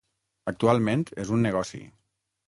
[0.51, 1.83] Actualment és un negoci.